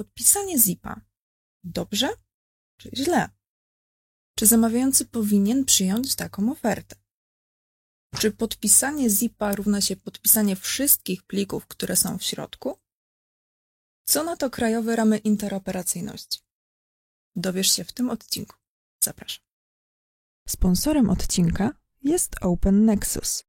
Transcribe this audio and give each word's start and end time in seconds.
podpisanie 0.00 0.58
zipa 0.58 1.00
dobrze 1.64 2.08
czy 2.76 2.90
źle? 2.96 3.28
Czy 4.34 4.46
zamawiający 4.46 5.06
powinien 5.06 5.64
przyjąć 5.64 6.14
taką 6.14 6.52
ofertę? 6.52 6.96
Czy 8.18 8.30
podpisanie 8.30 9.10
zipa 9.10 9.54
równa 9.54 9.80
się 9.80 9.96
podpisanie 9.96 10.56
wszystkich 10.56 11.22
plików, 11.22 11.66
które 11.66 11.96
są 11.96 12.18
w 12.18 12.22
środku? 12.22 12.78
Co 14.04 14.24
na 14.24 14.36
to 14.36 14.50
krajowe 14.50 14.96
ramy 14.96 15.18
interoperacyjności? 15.18 16.40
Dowiesz 17.36 17.72
się 17.72 17.84
w 17.84 17.92
tym 17.92 18.10
odcinku. 18.10 18.56
Zapraszam. 19.04 19.44
Sponsorem 20.48 21.10
odcinka 21.10 21.70
jest 22.02 22.36
Open 22.40 22.84
Nexus, 22.84 23.44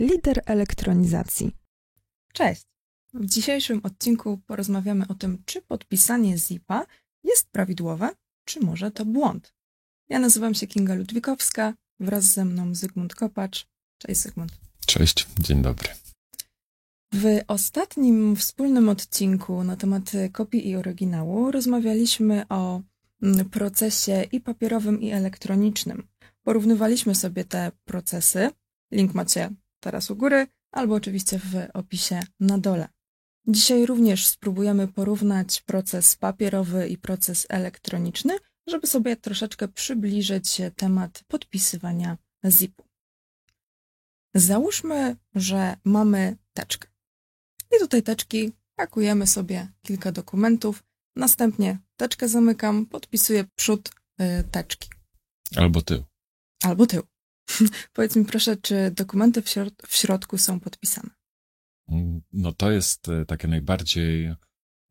lider 0.00 0.42
elektronizacji. 0.46 1.56
Cześć! 2.32 2.73
W 3.14 3.26
dzisiejszym 3.26 3.80
odcinku 3.82 4.40
porozmawiamy 4.46 5.04
o 5.08 5.14
tym, 5.14 5.42
czy 5.44 5.62
podpisanie 5.62 6.38
zipa 6.38 6.86
jest 7.24 7.50
prawidłowe, 7.50 8.10
czy 8.44 8.60
może 8.60 8.90
to 8.90 9.04
błąd. 9.04 9.54
Ja 10.08 10.18
nazywam 10.18 10.54
się 10.54 10.66
Kinga 10.66 10.94
Ludwikowska, 10.94 11.74
wraz 12.00 12.24
ze 12.24 12.44
mną 12.44 12.74
Zygmunt 12.74 13.14
Kopacz. 13.14 13.66
Cześć 13.98 14.20
Zygmunt. 14.20 14.52
Cześć, 14.86 15.26
dzień 15.38 15.62
dobry. 15.62 15.88
W 17.12 17.40
ostatnim 17.48 18.36
wspólnym 18.36 18.88
odcinku 18.88 19.64
na 19.64 19.76
temat 19.76 20.12
kopii 20.32 20.68
i 20.68 20.76
oryginału 20.76 21.50
rozmawialiśmy 21.50 22.48
o 22.48 22.80
mm, 23.22 23.50
procesie 23.50 24.24
i 24.32 24.40
papierowym, 24.40 25.00
i 25.00 25.10
elektronicznym. 25.10 26.08
Porównywaliśmy 26.42 27.14
sobie 27.14 27.44
te 27.44 27.72
procesy. 27.84 28.50
Link 28.92 29.14
macie 29.14 29.50
teraz 29.80 30.10
u 30.10 30.16
góry, 30.16 30.46
albo 30.72 30.94
oczywiście 30.94 31.38
w 31.38 31.54
opisie 31.74 32.20
na 32.40 32.58
dole. 32.58 32.93
Dzisiaj 33.48 33.86
również 33.86 34.26
spróbujemy 34.26 34.88
porównać 34.88 35.62
proces 35.62 36.16
papierowy 36.16 36.88
i 36.88 36.98
proces 36.98 37.46
elektroniczny, 37.48 38.38
żeby 38.66 38.86
sobie 38.86 39.16
troszeczkę 39.16 39.68
przybliżyć 39.68 40.60
temat 40.76 41.24
podpisywania 41.28 42.18
ZIP-u. 42.44 42.84
Załóżmy, 44.34 45.16
że 45.34 45.76
mamy 45.84 46.36
teczkę. 46.52 46.88
I 47.76 47.80
do 47.80 47.88
tej 47.88 48.02
teczki 48.02 48.52
pakujemy 48.76 49.26
sobie 49.26 49.68
kilka 49.82 50.12
dokumentów. 50.12 50.84
Następnie 51.16 51.78
teczkę 51.96 52.28
zamykam, 52.28 52.86
podpisuję 52.86 53.44
przód 53.54 53.90
y, 54.20 54.44
teczki. 54.50 54.88
Albo 55.56 55.82
tył. 55.82 56.04
Albo 56.62 56.86
tył. 56.86 57.02
Powiedz 57.92 58.16
mi 58.16 58.24
proszę, 58.24 58.56
czy 58.56 58.90
dokumenty 58.90 59.42
w, 59.42 59.48
środ 59.48 59.74
w 59.86 59.96
środku 59.96 60.38
są 60.38 60.60
podpisane? 60.60 61.10
No 62.32 62.52
to 62.52 62.70
jest 62.70 63.08
e, 63.08 63.26
takie 63.26 63.48
najbardziej 63.48 64.34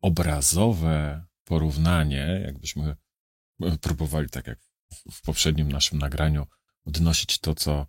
obrazowe 0.00 1.24
porównanie, 1.44 2.42
jakbyśmy 2.44 2.96
e, 3.62 3.78
próbowali, 3.78 4.28
tak 4.28 4.46
jak 4.46 4.58
w 5.12 5.22
poprzednim 5.22 5.72
naszym 5.72 5.98
nagraniu, 5.98 6.46
odnosić 6.84 7.38
to, 7.38 7.54
co 7.54 7.86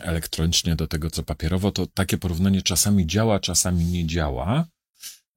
elektronicznie 0.00 0.76
do 0.76 0.86
tego, 0.86 1.10
co 1.10 1.22
papierowo, 1.22 1.72
to 1.72 1.86
takie 1.86 2.18
porównanie 2.18 2.62
czasami 2.62 3.06
działa, 3.06 3.40
czasami 3.40 3.84
nie 3.84 4.06
działa. 4.06 4.66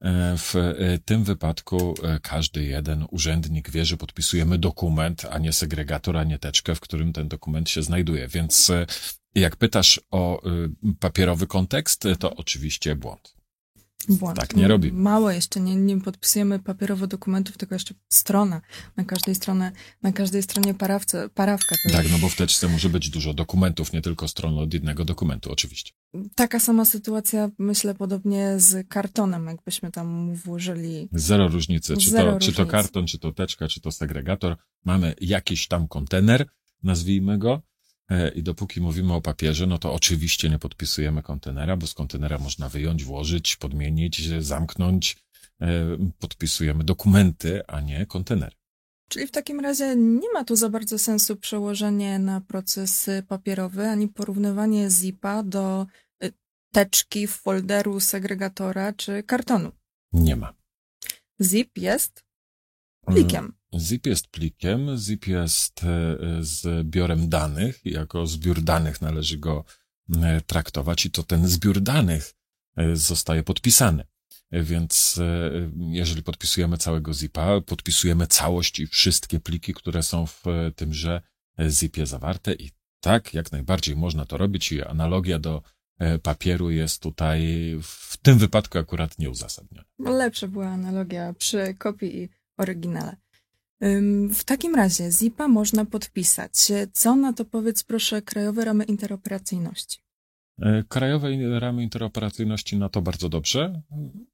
E, 0.02 0.36
w 0.38 0.54
tym 1.06 1.24
wypadku 1.24 1.94
każdy 2.22 2.64
jeden 2.64 3.06
urzędnik 3.12 3.70
wie, 3.70 3.86
że 3.86 3.98
podpisujemy 3.98 4.58
dokument, 4.58 5.26
a 5.30 5.38
nie 5.38 5.54
segregator, 5.54 6.18
a 6.18 6.24
nie 6.24 6.40
teczkę, 6.40 6.76
w 6.76 6.80
którym 6.80 7.14
ten 7.14 7.28
dokument 7.28 7.70
się 7.70 7.84
znajduje. 7.84 8.28
Więc 8.28 8.72
jak 9.36 9.56
pytasz 9.56 10.02
o 10.12 10.48
y, 10.50 10.70
papierowy 11.00 11.48
kontekst, 11.48 12.04
to 12.20 12.36
oczywiście 12.36 12.96
błąd. 12.96 13.40
Błąd. 14.10 14.38
Tak 14.40 14.56
nie 14.56 14.68
robi. 14.68 14.92
Mało 14.92 15.32
jeszcze, 15.32 15.60
nie, 15.60 15.76
nie 15.76 16.02
podpisujemy 16.02 16.60
papierowo 16.60 17.08
dokumentów, 17.08 17.58
tylko 17.58 17.76
jeszcze 17.76 17.94
strona. 18.10 18.62
Na 18.98 19.04
każdej 19.06 19.36
stronie, 19.36 19.72
na 20.02 20.12
każdej 20.12 20.44
stronie 20.44 20.74
parawce, 20.74 21.30
parawka. 21.30 21.76
Tak, 21.92 22.12
no 22.12 22.18
bo 22.18 22.30
w 22.30 22.36
teczce 22.36 22.68
może 22.68 22.90
być 22.90 23.10
dużo 23.10 23.34
dokumentów, 23.34 23.94
nie 23.94 24.02
tylko 24.02 24.28
stron 24.28 24.58
od 24.58 24.74
jednego 24.74 25.06
dokumentu, 25.06 25.52
oczywiście. 25.52 25.94
Taka 26.36 26.60
sama 26.60 26.86
sytuacja, 26.86 27.50
myślę, 27.58 27.96
podobnie 27.96 28.54
z 28.58 28.88
kartonem, 28.88 29.46
jakbyśmy 29.46 29.92
tam 29.92 30.36
włożyli. 30.36 31.10
Zero 31.12 31.48
różnicy, 31.48 31.98
czy, 31.98 32.10
Zero 32.10 32.24
to, 32.24 32.34
różnicy. 32.34 32.52
czy 32.52 32.58
to 32.58 32.66
karton, 32.66 33.08
czy 33.08 33.20
to 33.20 33.32
teczka, 33.32 33.68
czy 33.68 33.82
to 33.82 33.92
segregator. 33.92 34.58
Mamy 34.86 35.16
jakiś 35.22 35.68
tam 35.68 35.88
kontener, 35.88 36.48
nazwijmy 36.84 37.38
go, 37.38 37.62
I 38.36 38.44
dopóki 38.44 38.82
mówimy 38.82 39.14
o 39.14 39.22
papierze, 39.22 39.68
no 39.68 39.78
to 39.78 39.94
oczywiście 39.94 40.50
nie 40.50 40.60
podpisujemy 40.60 41.24
kontenera, 41.24 41.78
bo 41.78 41.88
z 41.88 41.94
kontenera 41.94 42.38
można 42.38 42.70
wyjąć, 42.70 43.04
włożyć, 43.04 43.56
podmienić, 43.56 44.30
zamknąć. 44.40 45.18
E, 45.62 45.98
podpisujemy 46.20 46.84
dokumenty, 46.84 47.62
a 47.68 47.82
nie 47.82 48.06
kontenery. 48.06 48.56
Czyli 49.10 49.28
w 49.28 49.32
takim 49.32 49.60
razie 49.60 49.96
nie 49.96 50.34
ma 50.34 50.44
tu 50.44 50.56
za 50.56 50.70
bardzo 50.70 51.00
sensu 51.00 51.36
przełożenie 51.36 52.20
na 52.20 52.42
proces 52.42 53.10
papierowy, 53.28 53.88
ani 53.88 54.08
porównywanie 54.08 54.90
zipa 54.90 55.44
do 55.44 55.86
y, 56.24 56.34
teczki, 56.74 57.28
folderu, 57.28 58.00
segregatora 58.00 58.94
czy 58.94 59.24
kartonu. 59.24 59.72
Nie 60.14 60.36
ma. 60.36 60.54
Zip 61.42 61.78
jest 61.78 62.26
plikiem. 63.06 63.59
Zip 63.78 64.06
jest 64.06 64.28
plikiem, 64.28 64.98
zip 64.98 65.28
jest 65.28 65.84
e, 65.84 66.18
zbiorem 66.42 67.30
danych, 67.30 67.82
jako 67.86 68.28
zbiór 68.28 68.62
danych 68.62 69.02
należy 69.02 69.38
go 69.38 69.64
e, 70.22 70.42
traktować 70.42 71.06
i 71.06 71.12
to 71.12 71.24
ten 71.24 71.48
zbiór 71.48 71.82
danych 71.82 72.34
e, 72.76 72.96
zostaje 72.96 73.44
podpisany. 73.44 74.04
Więc 74.52 75.20
jeżeli 75.78 76.24
podpisujemy 76.24 76.78
całego 76.78 77.14
zipa, 77.14 77.62
podpisujemy 77.62 78.28
całość 78.28 78.80
i 78.80 78.88
wszystkie 78.88 79.40
pliki, 79.40 79.74
które 79.74 80.04
są 80.04 80.26
w 80.26 80.44
tymże 80.76 81.22
zipie 81.70 82.06
zawarte 82.06 82.54
i 82.54 82.72
tak, 83.00 83.34
jak 83.34 83.52
najbardziej 83.52 83.96
można 83.96 84.26
to 84.26 84.38
robić 84.38 84.72
i 84.72 84.84
analogia 84.84 85.40
do 85.40 85.62
papieru 86.24 86.72
jest 86.72 87.02
tutaj 87.02 87.42
w 87.84 88.18
tym 88.18 88.38
wypadku 88.38 88.78
akurat 88.78 89.20
nieuzasadniona. 89.20 89.88
Lepsza 90.00 90.48
była 90.48 90.68
analogia 90.68 91.34
przy 91.34 91.76
kopii 91.78 92.18
i 92.18 92.30
oryginale. 92.58 93.16
W 94.30 94.44
takim 94.46 94.76
razie 94.76 95.12
ZIP-a 95.12 95.48
można 95.48 95.86
podpisać. 95.86 96.52
Co 96.94 97.16
na 97.16 97.34
to 97.34 97.46
powiedz 97.46 97.84
proszę 97.84 98.22
Krajowe 98.22 98.66
Ramy 98.66 98.84
Interoperacyjności? 98.84 100.00
E, 100.62 100.84
krajowe 100.84 101.60
ramy 101.60 101.84
interoperacyjności 101.84 102.78
na 102.78 102.90
to 102.90 103.02
bardzo 103.02 103.30
dobrze. 103.30 103.82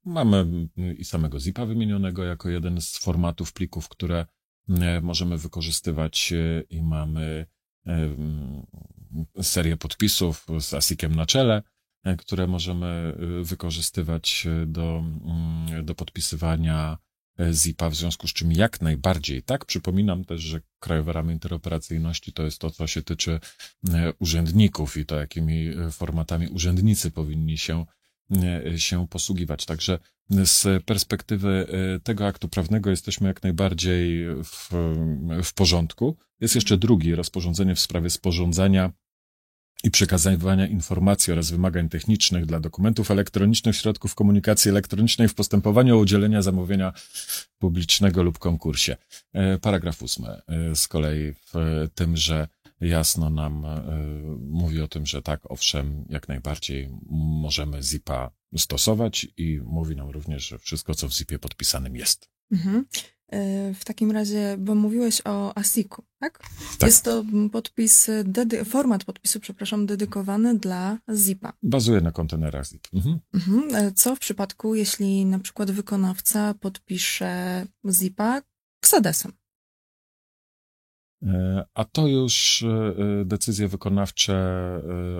Mamy 0.04 0.68
i 0.98 1.04
samego 1.04 1.40
ZIP-a 1.40 1.66
wymienionego 1.66 2.24
jako 2.24 2.48
jeden 2.48 2.80
z 2.80 2.98
formatów 2.98 3.52
plików, 3.52 3.88
które 3.88 4.26
e, 4.68 5.00
możemy 5.00 5.38
wykorzystywać 5.38 6.32
e, 6.32 6.60
i 6.60 6.82
mamy 6.82 7.46
serię 9.42 9.76
podpisów 9.76 10.46
z 10.60 10.74
ASIC-iem 10.74 11.14
na 11.14 11.26
czele, 11.26 11.62
które 12.18 12.46
możemy 12.46 13.16
wykorzystywać 13.42 14.46
do, 14.66 15.04
do 15.82 15.94
podpisywania 15.94 16.98
ZIP-a, 17.50 17.90
w 17.90 17.94
związku 17.94 18.28
z 18.28 18.32
czym 18.32 18.52
jak 18.52 18.80
najbardziej. 18.80 19.42
Tak, 19.42 19.64
przypominam 19.64 20.24
też, 20.24 20.40
że 20.40 20.60
Krajowe 20.78 21.12
Ramy 21.12 21.32
Interoperacyjności 21.32 22.32
to 22.32 22.42
jest 22.42 22.58
to, 22.58 22.70
co 22.70 22.86
się 22.86 23.02
tyczy 23.02 23.40
e, 23.88 24.12
urzędników 24.18 24.96
i 24.96 25.06
to, 25.06 25.16
jakimi 25.16 25.68
e, 25.68 25.90
formatami 25.90 26.48
urzędnicy 26.48 27.10
powinni 27.10 27.58
się, 27.58 27.84
e, 28.66 28.78
się 28.78 29.08
posługiwać. 29.08 29.66
Także 29.66 29.98
z 30.30 30.84
perspektywy 30.84 31.66
tego 32.04 32.26
aktu 32.26 32.48
prawnego 32.48 32.90
jesteśmy 32.90 33.28
jak 33.28 33.42
najbardziej 33.42 34.26
w, 34.44 34.70
w 35.44 35.54
porządku. 35.54 36.16
Jest 36.40 36.54
jeszcze 36.54 36.76
drugi, 36.76 37.14
rozporządzenie 37.14 37.74
w 37.74 37.80
sprawie 37.80 38.10
sporządzania 38.10 38.92
i 39.84 39.90
przekazywania 39.90 40.66
informacji 40.66 41.32
oraz 41.32 41.50
wymagań 41.50 41.88
technicznych 41.88 42.46
dla 42.46 42.60
dokumentów 42.60 43.10
elektronicznych, 43.10 43.76
środków 43.76 44.14
komunikacji 44.14 44.70
elektronicznej 44.70 45.28
w 45.28 45.34
postępowaniu 45.34 45.96
o 45.96 46.00
udzielenia 46.00 46.42
zamówienia 46.42 46.92
publicznego 47.58 48.22
lub 48.22 48.38
konkursie. 48.38 48.96
E, 49.32 49.58
paragraf 49.58 50.02
ósmy 50.02 50.28
e, 50.28 50.76
z 50.76 50.88
kolei 50.88 51.32
w 51.32 51.54
tym, 51.94 52.16
że 52.16 52.48
jasno 52.80 53.30
nam 53.30 53.64
e, 53.64 53.82
mówi 54.40 54.80
o 54.80 54.88
tym, 54.88 55.06
że 55.06 55.22
tak, 55.22 55.40
owszem, 55.44 56.04
jak 56.08 56.28
najbardziej 56.28 56.88
możemy 57.42 57.82
ZIP-a 57.82 58.30
stosować 58.56 59.26
i 59.36 59.60
mówi 59.64 59.96
nam 59.96 60.10
również, 60.10 60.48
że 60.48 60.58
wszystko, 60.58 60.94
co 60.94 61.08
w 61.08 61.14
ZIP-ie 61.14 61.38
podpisanym 61.38 61.96
jest. 61.96 62.28
Mhm. 62.52 62.84
E, 63.32 63.74
w 63.74 63.84
takim 63.84 64.10
razie, 64.10 64.56
bo 64.58 64.74
mówiłeś 64.74 65.22
o 65.24 65.58
ASIC-u, 65.58 66.02
tak? 66.20 66.38
tak? 66.78 66.88
Jest 66.88 67.04
to 67.04 67.24
podpis, 67.52 68.10
format 68.64 69.04
podpisu, 69.04 69.40
przepraszam, 69.40 69.86
dedykowany 69.86 70.58
dla 70.58 70.98
ZIP-a. 71.12 71.52
Bazuje 71.62 72.00
na 72.00 72.12
kontenerach 72.12 72.66
ZIP. 72.66 72.88
Mhm. 72.94 73.18
Mhm. 73.34 73.74
E, 73.74 73.92
co 73.92 74.16
w 74.16 74.18
przypadku, 74.18 74.74
jeśli 74.74 75.24
na 75.24 75.38
przykład 75.38 75.70
wykonawca 75.70 76.54
podpisze 76.54 77.66
ZIP-a 77.88 78.42
Xadesem? 78.82 79.32
E, 81.22 81.64
a 81.74 81.84
to 81.84 82.06
już 82.06 82.64
decyzje 83.24 83.68
wykonawcze 83.68 84.36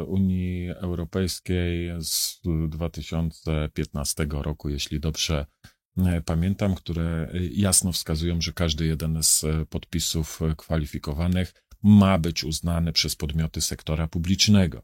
Unii 0.06 0.70
Europejskiej 0.70 1.91
z 2.00 2.41
2015 2.69 4.26
roku, 4.31 4.69
jeśli 4.69 5.00
dobrze 5.00 5.47
pamiętam, 6.25 6.75
które 6.75 7.31
jasno 7.52 7.93
wskazują, 7.93 8.40
że 8.40 8.52
każdy 8.52 8.87
jeden 8.87 9.22
z 9.22 9.44
podpisów 9.70 10.40
kwalifikowanych 10.56 11.54
ma 11.82 12.19
być 12.19 12.44
uznany 12.44 12.93
przez 12.93 13.16
podmioty 13.16 13.60
sektora 13.60 14.08
publicznego. 14.08 14.82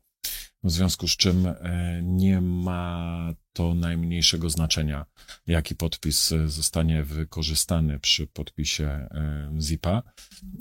W 0.64 0.70
związku 0.70 1.08
z 1.08 1.16
czym 1.16 1.46
e, 1.46 2.00
nie 2.02 2.40
ma 2.40 3.34
to 3.52 3.74
najmniejszego 3.74 4.50
znaczenia, 4.50 5.06
jaki 5.46 5.74
podpis 5.74 6.32
e, 6.32 6.48
zostanie 6.48 7.02
wykorzystany 7.02 7.98
przy 7.98 8.26
podpisie 8.26 8.84
e, 8.84 9.52
ZIP-a. 9.58 10.02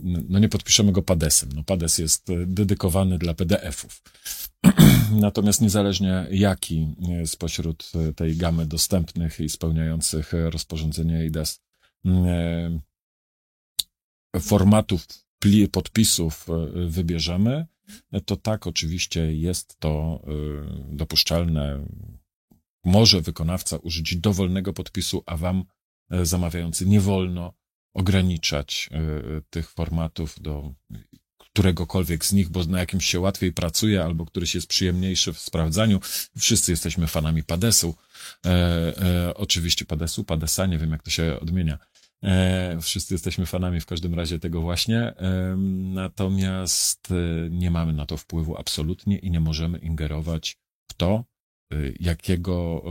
No 0.03 0.39
nie 0.39 0.49
podpiszemy 0.49 0.91
go 0.91 1.01
padesem. 1.01 1.49
No 1.55 1.63
pades 1.63 1.97
jest 1.97 2.27
dedykowany 2.45 3.17
dla 3.17 3.33
PDF-ów. 3.33 4.01
Natomiast 5.11 5.61
niezależnie 5.61 6.27
jaki 6.31 6.95
spośród 7.25 7.91
tej 8.15 8.37
gamy 8.37 8.65
dostępnych 8.65 9.39
i 9.39 9.49
spełniających 9.49 10.31
rozporządzenie 10.33 11.25
IDES 11.25 11.59
formatów 14.39 15.07
podpisów 15.71 16.47
wybierzemy, 16.87 17.65
to 18.25 18.35
tak, 18.37 18.67
oczywiście 18.67 19.35
jest 19.35 19.79
to 19.79 20.21
y, 20.91 20.95
dopuszczalne. 20.95 21.85
Może 22.85 23.21
wykonawca 23.21 23.77
użyć 23.77 24.15
dowolnego 24.15 24.73
podpisu, 24.73 25.23
a 25.25 25.37
wam 25.37 25.63
e, 26.09 26.25
zamawiający 26.25 26.85
nie 26.85 27.01
wolno 27.01 27.53
ograniczać 27.93 28.89
e, 28.91 29.41
tych 29.49 29.69
formatów 29.69 30.41
do 30.41 30.73
któregokolwiek 31.53 32.25
z 32.25 32.33
nich, 32.33 32.49
bo 32.49 32.63
na 32.63 32.79
jakimś 32.79 33.05
się 33.05 33.19
łatwiej 33.19 33.53
pracuje, 33.53 34.03
albo 34.03 34.25
któryś 34.25 34.55
jest 34.55 34.67
przyjemniejszy 34.67 35.33
w 35.33 35.39
sprawdzaniu. 35.39 35.99
Wszyscy 36.37 36.71
jesteśmy 36.71 37.07
fanami 37.07 37.43
Padesu. 37.43 37.95
E, 38.45 38.49
e, 38.49 39.33
oczywiście 39.35 39.85
Padesu, 39.85 40.23
Padesa, 40.23 40.65
nie 40.65 40.77
wiem 40.77 40.91
jak 40.91 41.03
to 41.03 41.09
się 41.09 41.39
odmienia. 41.39 41.77
E, 42.23 42.77
wszyscy 42.81 43.13
jesteśmy 43.13 43.45
fanami 43.45 43.79
w 43.81 43.85
każdym 43.85 44.13
razie 44.13 44.39
tego 44.39 44.61
właśnie. 44.61 44.99
E, 44.99 45.55
natomiast 45.93 47.11
e, 47.11 47.49
nie 47.49 47.71
mamy 47.71 47.93
na 47.93 48.05
to 48.05 48.17
wpływu 48.17 48.57
absolutnie 48.57 49.17
i 49.17 49.31
nie 49.31 49.39
możemy 49.39 49.77
ingerować 49.77 50.57
w 50.91 50.93
to, 50.93 51.23
jakiego 51.99 52.83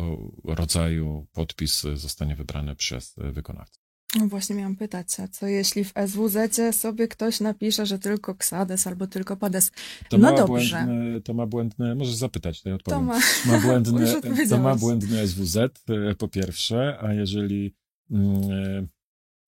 rodzaju 0.45 1.27
podpis 1.33 1.83
zostanie 1.95 2.37
wybrany 2.37 2.77
przez 2.77 3.15
wykonawcę. 3.19 3.81
No 4.19 4.27
właśnie 4.27 4.57
miałam 4.57 4.77
pytać, 4.77 5.21
a 5.21 5.29
co 5.29 5.47
jeśli 5.47 5.85
w 5.85 5.93
SWZ 6.07 6.77
sobie 6.77 7.09
ktoś 7.09 7.41
napisze, 7.41 7.87
że 7.87 7.99
tylko 7.99 8.35
Ksades 8.35 8.87
albo 8.87 9.07
tylko 9.07 9.37
Pades? 9.37 9.71
To 10.09 10.19
no 10.19 10.31
ma 10.31 10.37
dobrze. 10.37 10.85
Błędne, 10.85 11.21
to 11.21 11.35
ma 11.35 11.47
błędne, 11.47 11.95
możesz 11.95 12.15
zapytać, 12.15 12.63
to 12.63 12.69
ja 12.69 12.75
odpowiem. 12.75 13.01
To 13.01 13.05
ma, 13.05 13.21
ma 13.47 13.61
błędne, 13.61 14.21
to 14.51 14.59
ma 14.59 14.77
błędne 14.77 15.29
SWZ 15.29 15.57
po 16.19 16.29
pierwsze, 16.29 16.99
a 17.01 17.13
jeżeli 17.13 17.75
mm, 18.11 18.89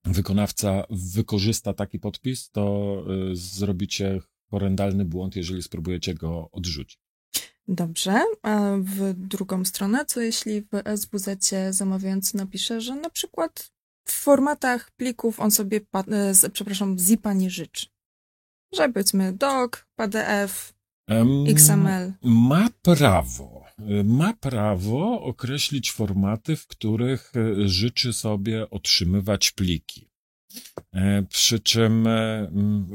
wykonawca 0.05 0.85
wykorzysta 0.91 1.75
taki 1.75 1.99
podpis, 1.99 2.51
to 2.51 2.97
y, 3.33 3.37
zrobicie 3.37 4.21
horrendalny 4.51 5.05
błąd, 5.05 5.37
jeżeli 5.37 5.63
spróbujecie 5.63 6.15
go 6.15 6.49
odrzucić. 6.53 6.99
Dobrze, 7.69 8.21
a 8.43 8.77
w 8.79 9.15
drugą 9.15 9.65
stronę, 9.65 10.05
co 10.07 10.21
jeśli 10.21 10.61
w 10.61 10.69
SWZ 10.97 11.55
zamawiający 11.71 12.37
napisze, 12.37 12.81
że 12.81 12.95
na 12.97 13.11
przykład 13.11 13.73
w 14.05 14.13
formatach 14.13 14.91
plików 14.91 15.41
on 15.41 15.51
sobie, 15.51 15.81
e, 15.95 16.51
przepraszam, 16.53 16.99
zipa 16.99 17.33
nie 17.33 17.51
życzy. 17.51 17.87
Że 18.75 18.89
powiedzmy 18.89 19.33
doc, 19.33 19.71
PDF, 19.97 20.75
XML. 21.49 22.13
Ma 22.23 22.69
prawo, 22.83 23.62
ma 24.05 24.35
prawo 24.35 25.23
określić 25.23 25.93
formaty, 25.93 26.57
w 26.57 26.67
których 26.67 27.33
e, 27.37 27.69
życzy 27.69 28.13
sobie 28.13 28.71
otrzymywać 28.71 29.51
pliki. 29.51 30.09
E, 30.93 31.23
przy 31.23 31.61
czym 31.61 32.09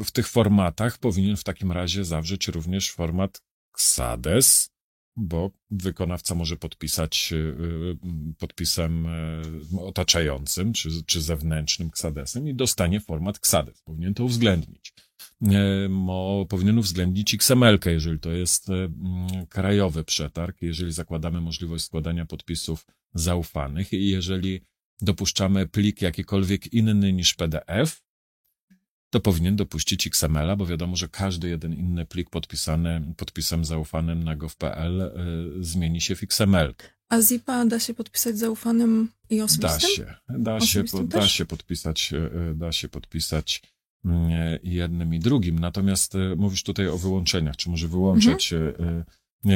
w 0.05 0.11
tych 0.11 0.27
formatach 0.27 0.97
powinien 0.97 1.37
w 1.37 1.43
takim 1.43 1.71
razie 1.71 2.05
zawrzeć 2.05 2.47
również 2.47 2.91
format 2.91 3.41
XADES, 3.75 4.69
bo 5.15 5.51
wykonawca 5.71 6.35
może 6.35 6.57
podpisać 6.57 7.33
podpisem 8.37 9.07
otaczającym 9.79 10.73
czy, 10.73 10.89
czy 11.05 11.21
zewnętrznym 11.21 11.89
ksadesem 11.89 12.47
i 12.47 12.55
dostanie 12.55 12.99
format 12.99 13.39
ksades. 13.39 13.81
Powinien 13.81 14.13
to 14.13 14.23
uwzględnić. 14.23 14.93
Mo, 15.89 16.45
powinien 16.49 16.77
uwzględnić 16.77 17.33
XML, 17.33 17.79
jeżeli 17.85 18.19
to 18.19 18.31
jest 18.31 18.67
krajowy 19.49 20.03
przetarg, 20.03 20.61
jeżeli 20.61 20.91
zakładamy 20.91 21.41
możliwość 21.41 21.83
składania 21.83 22.25
podpisów 22.25 22.85
zaufanych 23.13 23.93
i 23.93 24.09
jeżeli 24.09 24.61
dopuszczamy 25.01 25.67
plik 25.67 26.01
jakikolwiek 26.01 26.73
inny 26.73 27.13
niż 27.13 27.33
PDF, 27.33 28.01
to 29.09 29.19
powinien 29.19 29.55
dopuścić 29.55 30.07
XML-a, 30.07 30.55
bo 30.55 30.65
wiadomo, 30.65 30.95
że 30.95 31.07
każdy 31.07 31.49
jeden 31.49 31.73
inny 31.73 32.05
plik 32.05 32.29
podpisany 32.29 33.13
podpisem 33.17 33.65
zaufanym 33.65 34.23
na 34.23 34.35
gov.pl 34.35 35.01
y, 35.01 35.63
zmieni 35.63 36.01
się 36.01 36.15
w 36.15 36.23
XML. 36.23 36.73
A 37.09 37.21
zipa 37.21 37.65
da 37.65 37.79
się 37.79 37.93
podpisać 37.93 38.37
zaufanym 38.37 39.11
i 39.29 39.41
osobistym? 39.41 39.89
Da 39.89 39.89
się, 39.89 40.15
da 40.29 40.59
się, 40.59 40.83
da 41.03 41.27
się 41.27 41.45
podpisać, 41.45 42.13
y, 42.13 42.17
y, 42.51 42.55
da 42.55 42.71
się 42.71 42.89
podpisać 42.89 43.61
jednym 44.63 45.13
i 45.13 45.19
drugim. 45.19 45.59
Natomiast 45.59 46.13
mówisz 46.37 46.63
tutaj 46.63 46.87
o 46.87 46.97
wyłączeniach, 46.97 47.55
czy 47.55 47.69
może 47.69 47.87
wyłączać 47.87 48.53
mhm. 48.53 49.03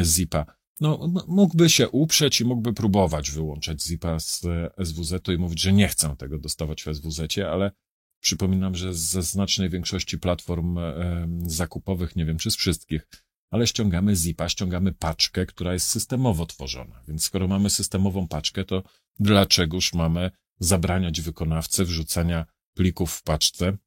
zipa. 0.04 0.46
No, 0.80 1.14
mógłby 1.28 1.70
się 1.70 1.90
uprzeć 1.90 2.42
i 2.42 2.46
mógłby 2.46 2.74
próbować 2.74 3.32
wyłączać 3.32 3.84
zipa 3.84 4.20
z 4.20 4.42
SWZ-u 4.84 5.32
i 5.32 5.38
mówić, 5.38 5.62
że 5.62 5.74
nie 5.74 5.88
chcę 5.88 6.16
tego 6.18 6.40
dostawać 6.40 6.84
w 6.84 6.96
SWZ-cie, 6.96 7.52
ale 7.52 7.72
Przypominam, 8.22 8.76
że 8.76 8.94
ze 8.94 9.24
znacznej 9.24 9.70
większości 9.70 10.20
platform 10.20 10.78
e, 10.78 11.28
zakupowych, 11.46 12.16
nie 12.16 12.26
wiem 12.26 12.38
czy 12.38 12.52
z 12.52 12.56
wszystkich, 12.56 13.08
ale 13.52 13.68
ściągamy 13.68 14.16
zipa, 14.16 14.50
ściągamy 14.50 14.94
paczkę, 14.94 15.46
która 15.46 15.74
jest 15.74 15.88
systemowo 15.88 16.46
tworzona. 16.46 17.04
Więc 17.08 17.24
skoro 17.24 17.48
mamy 17.48 17.70
systemową 17.70 18.28
paczkę, 18.28 18.66
to 18.66 18.84
dlaczegoż 19.20 19.94
mamy 19.94 20.32
zabraniać 20.60 21.22
wykonawcy 21.22 21.86
wrzucania 21.86 22.46
plików 22.74 23.12
w 23.12 23.24
paczce, 23.24 23.78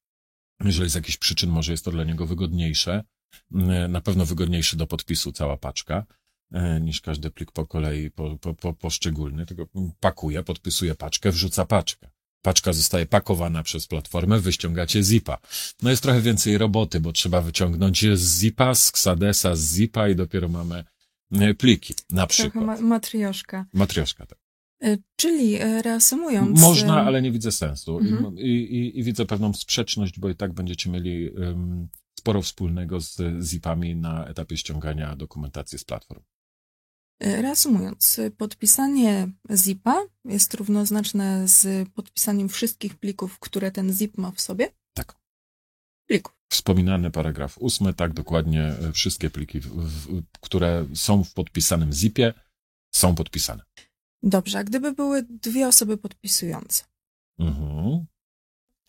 jeżeli 0.65 0.91
z 0.91 0.95
jakichś 0.95 1.17
przyczyn 1.17 1.51
może 1.51 1.73
jest 1.73 1.85
to 1.85 1.91
dla 1.91 2.05
niego 2.05 2.27
wygodniejsze, 2.27 3.05
e, 3.55 3.89
na 3.89 4.01
pewno 4.01 4.27
wygodniejsze 4.27 4.77
do 4.77 4.87
podpisu 4.87 5.33
cała 5.33 5.57
paczka, 5.57 6.07
e, 6.53 6.81
niż 6.81 7.01
każdy 7.01 7.31
plik 7.31 7.53
po 7.53 7.67
kolei, 7.67 8.11
po, 8.11 8.39
po, 8.39 8.55
po, 8.55 8.73
poszczególny, 8.73 9.47
tylko 9.47 9.67
pakuje, 10.01 10.43
podpisuje 10.43 10.95
paczkę, 10.95 11.33
wrzuca 11.33 11.67
paczkę 11.67 12.11
paczka 12.45 12.73
zostaje 12.73 13.07
pakowana 13.07 13.63
przez 13.63 13.87
platformę, 13.87 14.41
wyściągacie 14.41 15.03
zipa. 15.03 15.39
No 15.83 15.91
jest 15.91 16.03
trochę 16.03 16.21
więcej 16.21 16.59
roboty, 16.59 17.01
bo 17.01 17.13
trzeba 17.13 17.41
wyciągnąć 17.41 18.07
z 18.15 18.41
zipa, 18.41 18.75
z 18.75 18.89
Xadesa, 18.89 19.57
z 19.57 19.75
zipa 19.75 20.09
i 20.09 20.17
dopiero 20.17 20.49
mamy 20.49 20.85
e, 21.33 21.55
pliki, 21.55 21.95
na 22.11 22.27
przykład. 22.27 22.53
Trochę 22.53 22.67
ma 22.67 22.89
matrioszka. 22.89 23.67
Matrioszka, 23.73 24.27
tak. 24.27 24.39
E, 24.85 24.99
czyli 25.17 25.55
e, 25.55 25.83
reasumując. 25.83 26.61
Można, 26.61 27.05
ale 27.05 27.23
nie 27.23 27.33
widzę 27.33 27.53
sensu. 27.53 27.99
Mhm. 27.99 28.39
I, 28.39 28.51
i, 28.51 28.99
I, 28.99 29.03
widzę 29.03 29.27
pewną 29.27 29.55
sprzeczność, 29.55 30.19
bo 30.19 30.29
i 30.29 30.35
tak 30.35 30.53
będziecie 30.53 30.91
mieli 30.91 31.31
um, 31.31 31.89
sporo 32.19 32.43
wspólnego 32.43 33.01
z 33.01 33.21
zipami 33.45 33.97
na 33.97 34.27
etapie 34.27 34.57
ściągania 34.57 35.17
dokumentacji 35.17 35.79
z 35.79 35.85
platform. 35.85 36.23
Reasumując, 37.21 38.21
podpisanie 38.39 39.29
zipa 39.55 40.07
jest 40.25 40.55
równoznaczne 40.55 41.49
z 41.49 41.89
podpisaniem 41.89 42.49
wszystkich 42.49 42.97
plików, 42.99 43.39
które 43.39 43.71
ten 43.71 43.93
zip 43.93 44.19
ma 44.19 44.31
w 44.31 44.41
sobie? 44.41 44.69
Tak. 44.95 45.17
Plików. 46.09 46.35
Wspominany 46.53 47.11
paragraf 47.11 47.59
ósmy, 47.59 47.95
tak 47.95 48.13
dokładnie 48.13 48.63
e, 48.63 48.93
wszystkie 48.93 49.31
pliki, 49.31 49.61
w, 49.61 49.69
w, 49.69 50.23
które 50.41 50.87
są 50.95 51.25
w 51.25 51.35
podpisanym 51.35 51.93
zipie, 51.93 52.35
są 52.95 53.15
podpisane. 53.15 53.63
Dobrze, 54.25 54.59
a 54.59 54.65
gdyby 54.65 54.93
były 54.93 55.23
dwie 55.23 55.69
osoby 55.69 55.99
podpisujące? 55.99 56.85
Mhm 57.39 58.07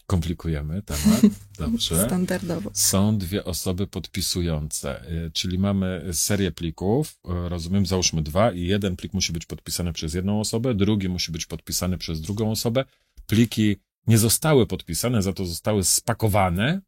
komplikujemy 0.05 0.81
temat. 0.81 1.21
Dobrze. 1.59 2.05
Standardowo. 2.05 2.69
Są 2.73 3.17
dwie 3.17 3.43
osoby 3.43 3.87
podpisujące, 3.87 5.11
y, 5.11 5.31
czyli 5.31 5.59
mamy 5.59 6.09
serię 6.13 6.51
plików, 6.51 7.19
y, 7.45 7.49
rozumiem, 7.49 7.85
załóżmy 7.85 8.21
dwa 8.21 8.51
i 8.51 8.61
jeden 8.61 8.95
plik 8.95 9.13
musi 9.13 9.33
być 9.33 9.45
podpisany 9.45 9.93
przez 9.93 10.13
jedną 10.13 10.39
osobę, 10.39 10.75
drugi 10.75 11.09
musi 11.09 11.31
być 11.31 11.45
podpisany 11.45 11.97
przez 11.97 12.21
drugą 12.21 12.51
osobę. 12.51 12.85
Pliki 13.27 13.75
nie 14.07 14.17
zostały 14.17 14.67
podpisane, 14.67 15.21
za 15.21 15.33
to 15.33 15.45
zostały 15.45 15.83
spakowane. 15.83 16.81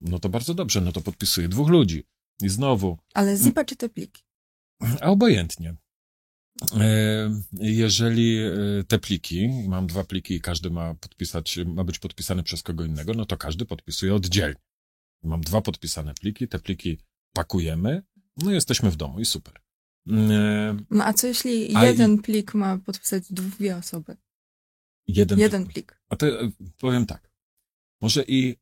No 0.00 0.18
to 0.18 0.28
bardzo 0.28 0.54
dobrze, 0.54 0.80
no 0.80 0.92
to 0.92 1.00
podpisuje 1.00 1.48
dwóch 1.48 1.68
ludzi. 1.68 2.04
I 2.42 2.48
znowu. 2.48 2.98
Ale 3.14 3.36
zipa 3.36 3.64
czy 3.64 3.76
te 3.76 3.88
pliki? 3.88 4.22
A 5.00 5.06
obojętnie. 5.06 5.74
E, 6.80 7.30
jeżeli 7.52 8.38
e, 8.38 8.50
te 8.88 8.98
pliki, 8.98 9.48
mam 9.68 9.86
dwa 9.86 10.04
pliki 10.04 10.34
i 10.34 10.40
każdy 10.40 10.70
ma 10.70 10.94
podpisać, 10.94 11.58
ma 11.66 11.84
być 11.84 11.98
podpisany 11.98 12.42
przez 12.42 12.62
kogo 12.62 12.84
innego, 12.84 13.14
no 13.14 13.26
to 13.26 13.36
każdy 13.36 13.64
podpisuje 13.64 14.14
oddzielnie. 14.14 14.60
Mam 15.22 15.40
dwa 15.40 15.60
podpisane 15.60 16.14
pliki, 16.14 16.48
te 16.48 16.58
pliki 16.58 16.98
pakujemy, 17.32 18.02
no 18.36 18.50
i 18.50 18.54
jesteśmy 18.54 18.90
w 18.90 18.96
domu 18.96 19.20
i 19.20 19.24
super. 19.24 19.60
E, 20.10 20.76
no 20.90 21.04
a 21.04 21.12
co 21.12 21.26
jeśli 21.26 21.72
jeden 21.72 22.18
a... 22.18 22.22
plik 22.22 22.54
ma 22.54 22.78
podpisać 22.78 23.24
dwie 23.30 23.76
osoby? 23.76 24.16
Jeden, 25.06 25.38
Jeden 25.38 25.66
plik. 25.66 26.00
A 26.08 26.16
to 26.16 26.26
powiem 26.78 27.06
tak. 27.06 27.30
Może 28.00 28.24
i 28.28 28.56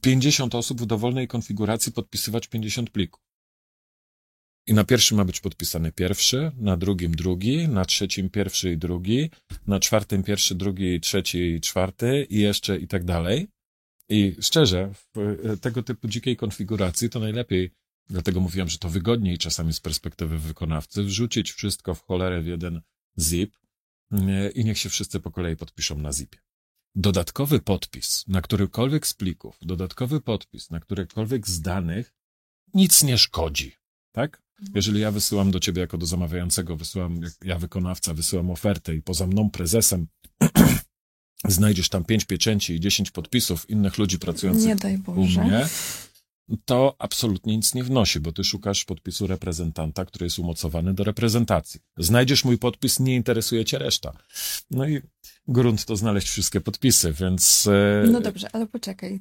50 0.00 0.54
osób 0.54 0.82
w 0.82 0.86
dowolnej 0.86 1.28
konfiguracji 1.28 1.92
podpisywać 1.92 2.48
50 2.48 2.90
plików. 2.90 3.25
I 4.66 4.74
na 4.74 4.84
pierwszym 4.84 5.16
ma 5.16 5.24
być 5.24 5.40
podpisany 5.40 5.92
pierwszy, 5.92 6.52
na 6.56 6.76
drugim 6.76 7.12
drugi, 7.12 7.68
na 7.68 7.84
trzecim 7.84 8.30
pierwszy 8.30 8.72
i 8.72 8.78
drugi, 8.78 9.30
na 9.66 9.80
czwartym 9.80 10.22
pierwszy, 10.22 10.54
drugi, 10.54 11.00
trzeci 11.00 11.38
i 11.38 11.60
czwarty 11.60 12.26
i 12.30 12.40
jeszcze 12.40 12.78
i 12.78 12.88
tak 12.88 13.04
dalej. 13.04 13.48
I 14.08 14.36
szczerze, 14.40 14.92
w 14.94 15.18
e, 15.18 15.56
tego 15.56 15.82
typu 15.82 16.08
dzikiej 16.08 16.36
konfiguracji 16.36 17.10
to 17.10 17.20
najlepiej, 17.20 17.70
dlatego 18.10 18.40
mówiłem, 18.40 18.68
że 18.68 18.78
to 18.78 18.88
wygodniej 18.88 19.38
czasami 19.38 19.72
z 19.72 19.80
perspektywy 19.80 20.38
wykonawcy, 20.38 21.02
wrzucić 21.02 21.52
wszystko 21.52 21.94
w 21.94 22.02
cholerę 22.02 22.42
w 22.42 22.46
jeden 22.46 22.80
zip 23.20 23.56
i 24.54 24.64
niech 24.64 24.78
się 24.78 24.88
wszyscy 24.88 25.20
po 25.20 25.30
kolei 25.30 25.56
podpiszą 25.56 25.98
na 25.98 26.12
zipie. 26.12 26.38
Dodatkowy 26.94 27.60
podpis 27.60 28.24
na 28.28 28.40
którykolwiek 28.40 29.06
z 29.06 29.14
plików, 29.14 29.58
dodatkowy 29.62 30.20
podpis 30.20 30.70
na 30.70 30.80
którykolwiek 30.80 31.48
z 31.48 31.60
danych 31.60 32.14
nic 32.74 33.02
nie 33.02 33.18
szkodzi, 33.18 33.76
tak? 34.12 34.45
Jeżeli 34.74 35.00
ja 35.00 35.10
wysyłam 35.10 35.50
do 35.50 35.60
ciebie 35.60 35.80
jako 35.80 35.98
do 35.98 36.06
zamawiającego, 36.06 36.76
wysyłam, 36.76 37.20
ja 37.44 37.58
wykonawca, 37.58 38.14
wysyłam 38.14 38.50
ofertę 38.50 38.94
i 38.94 39.02
poza 39.02 39.26
mną 39.26 39.50
prezesem 39.50 40.06
znajdziesz 41.48 41.88
tam 41.88 42.04
pięć 42.04 42.24
pieczęci 42.24 42.74
i 42.74 42.80
dziesięć 42.80 43.10
podpisów 43.10 43.70
innych 43.70 43.98
ludzi 43.98 44.18
pracujących 44.18 44.66
Nie 44.66 44.76
daj 44.76 44.96
u 44.96 44.98
Boże. 44.98 45.44
mnie, 45.44 45.68
to 46.64 46.96
absolutnie 46.98 47.56
nic 47.56 47.74
nie 47.74 47.84
wnosi, 47.84 48.20
bo 48.20 48.32
ty 48.32 48.44
szukasz 48.44 48.84
podpisu 48.84 49.26
reprezentanta, 49.26 50.04
który 50.04 50.26
jest 50.26 50.38
umocowany 50.38 50.94
do 50.94 51.04
reprezentacji. 51.04 51.80
Znajdziesz 51.98 52.44
mój 52.44 52.58
podpis, 52.58 53.00
nie 53.00 53.14
interesuje 53.14 53.64
cię 53.64 53.78
reszta. 53.78 54.12
No 54.70 54.88
i 54.88 55.00
grunt 55.48 55.84
to 55.84 55.96
znaleźć 55.96 56.28
wszystkie 56.28 56.60
podpisy, 56.60 57.12
więc... 57.12 57.66
e, 57.66 58.06
No 58.10 58.20
dobrze, 58.20 58.48
ale 58.52 58.66
poczekaj. 58.66 59.20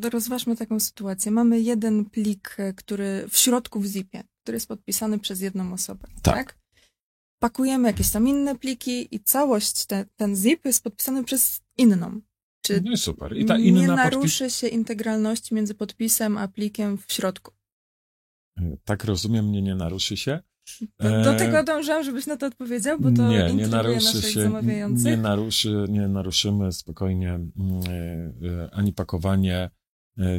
to 0.00 0.10
Rozważmy 0.10 0.56
taką 0.56 0.80
sytuację. 0.80 1.32
Mamy 1.32 1.60
jeden 1.60 2.04
plik, 2.04 2.56
e, 2.58 2.72
który 2.72 3.26
w 3.30 3.38
środku 3.38 3.80
w 3.80 3.86
zipie, 3.86 4.22
który 4.42 4.56
jest 4.56 4.68
podpisany 4.68 5.18
przez 5.18 5.40
jedną 5.40 5.72
osobę. 5.72 6.08
Tak. 6.22 6.34
Tak. 6.34 6.58
Pakujemy 7.42 7.88
jakieś 7.88 8.10
tam 8.10 8.28
inne 8.28 8.58
pliki 8.58 9.14
i 9.14 9.20
całość, 9.20 9.86
te, 9.86 10.06
ten 10.16 10.36
zip 10.36 10.64
jest 10.64 10.84
podpisany 10.84 11.24
przez 11.24 11.60
inną. 11.76 12.20
Czy 12.62 12.80
No 12.84 12.92
i 12.92 12.96
super. 12.96 13.36
I 13.36 13.44
ta 13.44 13.56
nie 13.56 13.64
inna 13.64 13.80
podpis... 13.80 13.96
naruszy 13.96 14.50
się 14.50 14.68
integralności 14.68 15.54
między 15.54 15.74
podpisem 15.74 16.38
a 16.38 16.48
plikiem 16.48 16.98
w 16.98 17.12
środku? 17.12 17.52
Tak 18.84 19.04
rozumiem, 19.04 19.52
nie, 19.52 19.62
nie 19.62 19.74
naruszy 19.74 20.16
się. 20.16 20.40
Do, 20.98 21.10
do 21.10 21.34
E, 21.34 21.36
tego 21.36 21.64
dążam, 21.64 22.04
żebyś 22.04 22.26
na 22.26 22.36
to 22.36 22.46
odpowiedział, 22.46 23.00
bo 23.00 23.10
to 23.12 23.28
nie, 23.28 23.54
nie 23.54 23.68
naruszy 23.68 24.22
się, 24.22 24.50
nie 24.88 25.16
naruszy, 25.16 25.84
nie 25.88 26.08
naruszymy 26.08 26.72
spokojnie, 26.72 27.30
mm, 27.30 27.50
e, 27.88 28.64
e, 28.64 28.70
ani 28.72 28.92
pakowanie 28.92 29.56
e, 29.56 29.70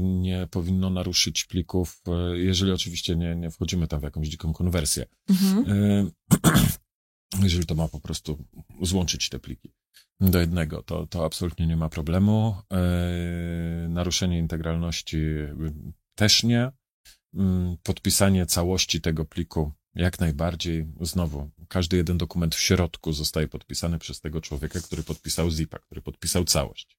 nie 0.01 0.47
powinno 0.51 0.89
naruszyć 0.89 1.43
plików, 1.43 2.01
e, 2.07 2.37
jeżeli 2.37 2.71
oczywiście 2.71 3.15
nie, 3.15 3.35
nie 3.35 3.51
wchodzimy 3.51 3.87
tam 3.87 3.99
w 3.99 4.03
jakąś 4.03 4.27
dziką 4.27 4.53
konwersję. 4.53 5.05
Mhm. 5.29 5.65
E, 5.71 6.11
Jeżeli 7.43 7.65
to 7.65 7.75
ma 7.75 7.87
po 7.87 7.99
prostu 7.99 8.45
złączyć 8.81 9.29
te 9.29 9.39
pliki 9.39 9.73
do 10.19 10.39
jednego, 10.39 10.83
to, 10.83 11.07
to 11.07 11.25
absolutnie 11.25 11.67
nie 11.67 11.77
ma 11.77 11.89
problemu. 11.89 12.55
E, 12.73 13.87
Naruszenie 13.89 14.39
integralności 14.39 15.17
y, 15.17 15.55
też 16.15 16.43
nie. 16.43 16.71
Mm, 17.33 17.77
Podpisanie 17.83 18.45
całości 18.45 19.01
tego 19.01 19.25
pliku 19.25 19.71
jak 19.95 20.19
najbardziej. 20.19 20.87
Znowu, 21.01 21.49
każdy 21.67 21.97
jeden 21.97 22.17
dokument 22.17 22.55
w 22.55 22.59
środku 22.59 23.13
zostaje 23.13 23.47
podpisany 23.47 23.99
przez 23.99 24.21
tego 24.21 24.41
człowieka, 24.41 24.79
który 24.79 25.03
podpisał 25.03 25.51
zipa, 25.51 25.79
który 25.79 26.01
podpisał 26.01 26.45
całość. 26.45 26.97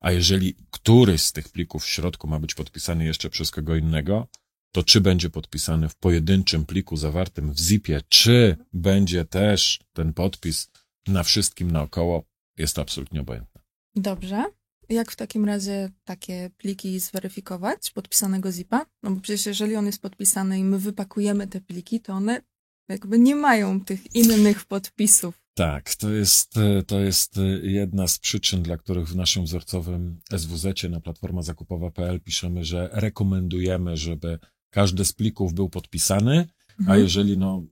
A 0.00 0.12
jeżeli 0.12 0.56
któryś 0.70 1.22
z 1.22 1.32
tych 1.32 1.48
plików 1.48 1.84
w 1.84 1.88
środku 1.88 2.28
ma 2.28 2.40
być 2.40 2.54
podpisany 2.54 3.04
jeszcze 3.04 3.30
przez 3.30 3.50
kogo 3.50 3.76
innego, 3.76 4.28
to 4.72 4.82
czy 4.82 5.00
będzie 5.00 5.30
podpisany 5.30 5.88
w 5.88 5.96
pojedynczym 5.96 6.66
pliku 6.66 6.96
zawartym 6.96 7.52
w 7.52 7.58
zipie, 7.58 8.00
czy 8.08 8.56
będzie 8.72 9.24
też 9.24 9.80
ten 9.92 10.12
podpis 10.12 10.70
na 11.06 11.22
wszystkim 11.22 11.70
naokoło, 11.70 12.24
jest 12.58 12.78
absolutnie 12.78 13.20
obojętne. 13.20 13.60
Dobrze. 13.94 14.44
Jak 14.88 15.12
w 15.12 15.16
takim 15.16 15.44
razie 15.44 15.90
takie 16.04 16.50
pliki 16.56 17.00
zweryfikować, 17.00 17.90
podpisanego 17.90 18.52
zipa? 18.52 18.86
No 19.02 19.10
bo 19.10 19.20
przecież 19.20 19.46
jeżeli 19.46 19.76
on 19.76 19.86
jest 19.86 20.02
podpisany 20.02 20.58
i 20.58 20.64
my 20.64 20.78
wypakujemy 20.78 21.46
te 21.46 21.60
pliki, 21.60 22.00
to 22.00 22.12
one 22.12 22.42
jakby 22.88 23.18
nie 23.18 23.34
mają 23.34 23.80
tych 23.80 24.14
innych 24.14 24.64
podpisów. 24.64 25.39
Tak, 25.54 25.94
to 25.94 26.10
jest, 26.10 26.56
e, 26.56 26.82
to 26.82 27.00
jest 27.00 27.38
e, 27.38 27.42
jedna 27.62 28.08
z 28.08 28.18
przyczyn, 28.18 28.62
dla 28.62 28.76
których 28.76 29.08
w 29.08 29.16
naszym 29.16 29.44
wzorcowym 29.44 30.20
SWZ 30.36 30.66
na 30.90 31.00
platforma 31.00 31.42
zakupowa.pl 31.42 32.20
piszemy, 32.20 32.64
że 32.64 32.88
rekomendujemy, 32.92 33.96
żeby 33.96 34.38
każdy 34.70 35.04
z 35.04 35.12
plików 35.12 35.54
był 35.54 35.68
podpisany, 35.68 36.46
a 36.78 36.80
Mhm. 36.82 37.00
jeżeli 37.00 37.38
no, 37.38 37.62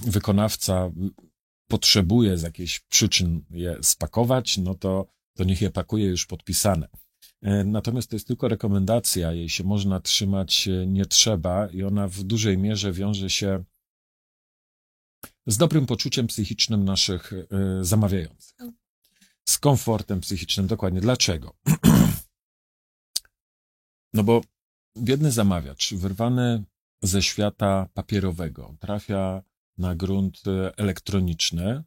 wykonawca 0.00 0.90
potrzebuje 1.68 2.38
z 2.38 2.42
jakichś 2.42 2.80
przyczyn 2.80 3.44
je 3.50 3.76
spakować, 3.82 4.58
no 4.58 4.74
to, 4.74 5.06
to 5.36 5.44
niech 5.44 5.62
je 5.62 5.70
pakuje 5.70 6.06
już 6.06 6.26
podpisane. 6.26 6.88
E, 7.42 7.64
Natomiast 7.64 8.10
to 8.10 8.16
jest 8.16 8.26
tylko 8.26 8.48
rekomendacja, 8.48 9.32
jej 9.32 9.48
się 9.48 9.64
można 9.64 10.00
trzymać 10.00 10.68
nie 10.86 11.06
trzeba 11.06 11.66
i 11.66 11.82
ona 11.82 12.08
w 12.08 12.22
dużej 12.22 12.58
mierze 12.58 12.92
wiąże 12.92 13.30
się 13.30 13.64
z 15.46 15.56
dobrym 15.56 15.86
poczuciem 15.86 16.26
psychicznym 16.26 16.84
naszych 16.84 17.32
e, 17.32 17.46
zamawiających. 17.84 18.56
Z 19.48 19.58
komfortem 19.58 20.20
psychicznym, 20.20 20.66
dokładnie. 20.66 21.00
Dlaczego? 21.00 21.54
No 24.12 24.24
bo 24.24 24.40
biedny 24.98 25.32
zamawiacz, 25.32 25.94
wyrwany 25.94 26.64
ze 27.02 27.22
świata 27.22 27.88
papierowego, 27.94 28.76
trafia 28.80 29.42
na 29.78 29.94
grunt 29.94 30.42
e, 30.46 30.76
elektroniczny 30.76 31.82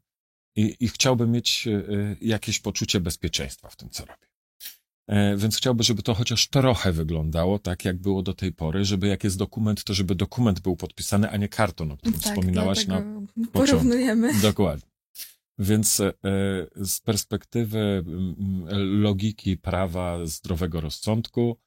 i, 0.55 0.75
i 0.79 0.87
chciałby 0.87 1.27
mieć 1.27 1.67
e, 1.67 1.83
jakieś 2.21 2.59
poczucie 2.59 2.99
bezpieczeństwa 2.99 3.69
w 3.69 3.75
tym, 3.75 3.89
co 3.89 4.05
robi. 4.05 4.28
E, 5.09 5.37
Więc 5.37 5.57
chciałby, 5.57 5.83
żeby 5.83 6.03
to 6.03 6.13
chociaż 6.13 6.47
trochę 6.47 6.91
wyglądało 6.91 7.59
tak, 7.59 7.85
jak 7.85 7.97
było 7.97 8.21
do 8.21 8.33
tej 8.33 8.53
pory, 8.53 8.85
żeby 8.85 9.07
jak 9.07 9.23
jest 9.23 9.37
dokument, 9.37 9.83
to 9.83 9.93
żeby 9.93 10.15
dokument 10.15 10.59
był 10.59 10.75
podpisany, 10.75 11.29
a 11.29 11.37
nie 11.37 11.49
karton, 11.49 11.91
o 11.91 11.97
którym 11.97 12.19
Tak, 12.19 12.23
wspominałaś 12.23 12.87
na 12.87 13.03
porównujemy. 13.51 14.41
Dokładnie. 14.41 14.89
Więc 15.59 15.99
e, 15.99 16.13
z 16.75 16.99
perspektywy 16.99 17.79
mm, 17.79 18.65
logiki 19.01 19.57
prawa 19.57 20.25
zdrowego 20.25 20.81
rozsądku 20.81 21.57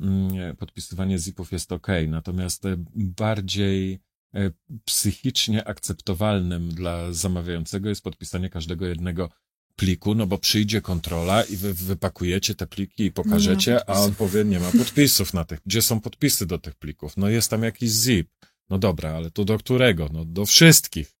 mm, 0.00 0.56
podpisywanie 0.56 1.18
ZIP-ów 1.18 1.52
jest 1.52 1.72
ok, 1.72 1.86
natomiast 2.08 2.66
e, 2.66 2.76
bardziej 2.94 4.00
e, 4.34 4.50
psychicznie 4.84 5.68
akceptowalnym 5.68 6.68
dla 6.68 7.12
zamawiającego 7.12 7.88
jest 7.88 8.02
podpisanie 8.02 8.50
każdego 8.50 8.86
jednego 8.86 9.30
pliku, 9.78 10.14
no 10.14 10.26
bo 10.26 10.38
przyjdzie 10.38 10.80
kontrola 10.80 11.42
i 11.42 11.56
wy 11.56 11.74
wypakujecie 11.74 12.54
te 12.54 12.66
pliki 12.66 13.04
i 13.04 13.12
pokażecie, 13.12 13.90
a 13.90 13.92
on 13.92 14.14
powie, 14.14 14.44
nie 14.44 14.60
ma 14.60 14.70
podpisów 14.72 15.34
na 15.34 15.44
tych. 15.44 15.60
Gdzie 15.66 15.82
są 15.82 16.00
podpisy 16.00 16.46
do 16.46 16.58
tych 16.58 16.74
plików? 16.74 17.16
No 17.16 17.28
jest 17.28 17.50
tam 17.50 17.62
jakiś 17.62 17.90
ZIP. 17.90 18.28
No 18.70 18.78
dobra, 18.78 19.10
ale 19.10 19.30
to 19.30 19.44
do 19.44 19.58
którego? 19.58 20.08
No 20.12 20.24
do 20.24 20.46
wszystkich. 20.46 21.14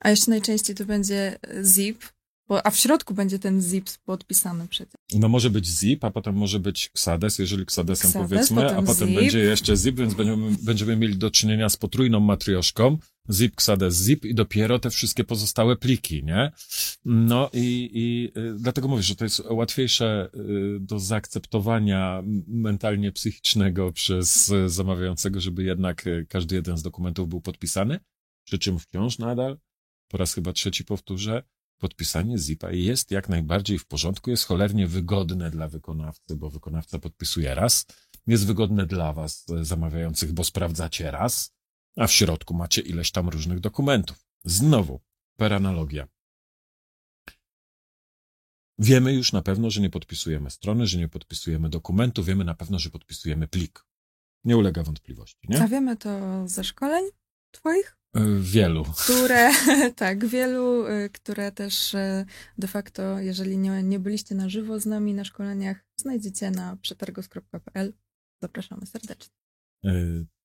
A 0.00 0.10
jeszcze 0.10 0.30
najczęściej 0.30 0.76
to 0.76 0.84
będzie 0.84 1.38
zip, 1.64 2.04
bo, 2.50 2.66
a 2.66 2.70
w 2.70 2.76
środku 2.76 3.14
będzie 3.14 3.38
ten 3.38 3.62
zip 3.62 3.90
podpisany 4.04 4.68
przecież. 4.68 4.94
No 5.14 5.28
może 5.28 5.50
być 5.50 5.66
zip, 5.66 6.04
a 6.04 6.10
potem 6.10 6.34
może 6.34 6.60
być 6.60 6.86
Xades, 6.86 7.38
jeżeli 7.38 7.62
Xadesem 7.62 8.08
Xades, 8.08 8.28
powiedzmy, 8.28 8.66
a 8.66 8.68
potem 8.68 8.86
potem 8.86 9.08
zip. 9.08 9.16
będzie 9.16 9.38
jeszcze 9.38 9.76
zip, 9.76 9.96
więc 9.96 10.14
będziemy, 10.14 10.56
będziemy 10.62 10.96
mieli 10.96 11.16
do 11.16 11.30
czynienia 11.30 11.68
z 11.68 11.76
potrójną 11.76 12.20
matrioszką. 12.20 12.98
Zip, 13.32 13.52
Xades, 13.52 14.04
zip 14.04 14.24
i 14.24 14.34
dopiero 14.34 14.78
te 14.78 14.90
wszystkie 14.90 15.24
pozostałe 15.24 15.76
pliki, 15.76 16.24
nie? 16.24 16.52
No 17.04 17.50
i, 17.52 17.90
i 17.94 18.38
y, 18.40 18.54
dlatego 18.58 18.88
mówię, 18.88 19.02
że 19.02 19.16
to 19.16 19.24
jest 19.24 19.42
łatwiejsze 19.50 20.28
y, 20.34 20.80
do 20.80 20.98
zaakceptowania 20.98 22.22
mentalnie 22.46 23.12
psychicznego 23.12 23.92
przez 23.92 24.52
zamawiającego, 24.66 25.40
żeby 25.40 25.62
jednak 25.62 26.06
y, 26.06 26.26
każdy 26.28 26.54
jeden 26.54 26.78
z 26.78 26.82
dokumentów 26.82 27.28
był 27.28 27.40
podpisany, 27.40 28.00
przy 28.44 28.58
czym 28.58 28.78
wciąż 28.78 29.18
nadal, 29.18 29.58
po 30.08 30.18
raz 30.18 30.34
chyba 30.34 30.52
trzeci 30.52 30.84
powtórzę, 30.84 31.42
podpisanie 31.80 32.38
zipa 32.38 32.70
jest 32.72 33.10
jak 33.10 33.28
najbardziej 33.28 33.78
w 33.78 33.86
porządku, 33.86 34.30
jest 34.30 34.44
cholernie 34.44 34.86
wygodne 34.86 35.50
dla 35.50 35.68
wykonawcy, 35.68 36.36
bo 36.36 36.50
wykonawca 36.50 36.98
podpisuje 36.98 37.54
raz, 37.54 37.86
jest 38.26 38.46
wygodne 38.46 38.86
dla 38.86 39.12
was 39.12 39.46
e, 39.50 39.64
zamawiających, 39.64 40.32
bo 40.32 40.44
sprawdzacie 40.44 41.10
raz, 41.10 41.54
a 41.96 42.06
w 42.06 42.12
środku 42.12 42.54
macie 42.54 42.80
ileś 42.80 43.10
tam 43.10 43.28
różnych 43.28 43.60
dokumentów. 43.60 44.26
Znowu, 44.44 45.00
per 45.36 45.52
analogia. 45.52 46.08
Wiemy 48.78 49.12
już 49.12 49.32
na 49.32 49.42
pewno, 49.42 49.70
że 49.70 49.80
nie 49.80 49.90
podpisujemy 49.90 50.50
strony, 50.50 50.86
że 50.86 50.98
nie 50.98 51.08
podpisujemy 51.08 51.68
dokumentu, 51.68 52.24
wiemy 52.24 52.44
na 52.44 52.54
pewno, 52.54 52.78
że 52.78 52.90
podpisujemy 52.90 53.48
plik. 53.48 53.86
Nie 54.44 54.56
ulega 54.56 54.82
wątpliwości, 54.82 55.46
nie? 55.48 55.62
A 55.62 55.68
wiemy 55.68 55.96
to 55.96 56.42
ze 56.48 56.64
szkoleń, 56.64 57.04
twoich? 57.50 57.96
Wielu. 58.40 58.84
Które, 59.04 59.50
tak, 59.96 60.26
wielu, 60.26 60.84
które 61.12 61.52
też 61.52 61.96
de 62.58 62.68
facto, 62.68 63.18
jeżeli 63.18 63.58
nie, 63.58 63.82
nie 63.82 63.98
byliście 63.98 64.34
na 64.34 64.48
żywo 64.48 64.80
z 64.80 64.86
nami 64.86 65.14
na 65.14 65.24
szkoleniach, 65.24 65.84
znajdziecie 65.96 66.50
na 66.50 66.76
przetargos.pl. 66.76 67.92
Zapraszamy 68.42 68.86
serdecznie. 68.86 69.34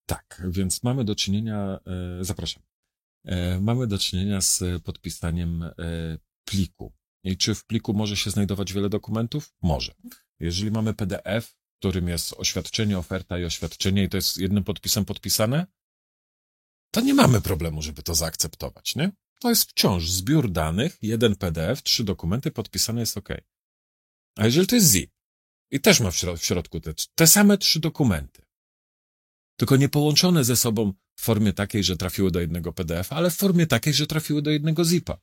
Tak, 0.05 0.41
więc 0.49 0.83
mamy 0.83 1.03
do 1.05 1.15
czynienia, 1.15 1.79
zapraszam, 2.21 2.63
mamy 3.61 3.87
do 3.87 3.97
czynienia 3.97 4.41
z 4.41 4.63
podpisaniem 4.83 5.65
pliku. 6.47 6.93
I 7.23 7.37
czy 7.37 7.55
w 7.55 7.65
pliku 7.65 7.93
może 7.93 8.17
się 8.17 8.29
znajdować 8.29 8.73
wiele 8.73 8.89
dokumentów? 8.89 9.53
Może. 9.61 9.93
Jeżeli 10.39 10.71
mamy 10.71 10.93
PDF, 10.93 11.47
w 11.47 11.77
którym 11.79 12.07
jest 12.07 12.33
oświadczenie, 12.33 12.97
oferta 12.97 13.39
i 13.39 13.45
oświadczenie 13.45 14.03
i 14.03 14.09
to 14.09 14.17
jest 14.17 14.37
jednym 14.37 14.63
podpisem 14.63 15.05
podpisane, 15.05 15.67
to 16.95 17.01
nie 17.01 17.13
mamy 17.13 17.41
problemu, 17.41 17.81
żeby 17.81 18.03
to 18.03 18.15
zaakceptować, 18.15 18.95
nie? 18.95 19.11
To 19.39 19.49
jest 19.49 19.69
wciąż 19.69 20.09
zbiór 20.09 20.51
danych, 20.51 20.97
jeden 21.01 21.35
PDF, 21.35 21.83
trzy 21.83 22.03
dokumenty, 22.03 22.51
podpisane 22.51 22.99
jest 22.99 23.17
OK. 23.17 23.29
A 24.37 24.45
jeżeli 24.45 24.67
to 24.67 24.75
jest 24.75 24.91
zip 24.91 25.11
i 25.71 25.79
też 25.79 25.99
ma 25.99 26.11
w, 26.11 26.15
środ 26.15 26.39
w 26.39 26.45
środku 26.45 26.79
te, 26.79 26.93
te 27.15 27.27
same 27.27 27.57
trzy 27.57 27.79
dokumenty, 27.79 28.41
tylko 29.59 29.75
nie 29.75 29.89
połączone 29.89 30.43
ze 30.43 30.55
sobą 30.55 30.93
w 31.15 31.21
formie 31.21 31.53
takiej, 31.53 31.83
że 31.83 31.97
trafiły 31.97 32.31
do 32.31 32.39
jednego 32.39 32.73
PDF, 32.73 33.13
ale 33.13 33.31
w 33.31 33.35
formie 33.35 33.67
takiej, 33.67 33.93
że 33.93 34.07
trafiły 34.07 34.41
do 34.41 34.51
jednego 34.51 34.85
zipa. 34.85 35.17